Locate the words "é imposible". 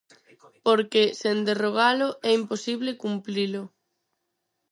2.29-2.99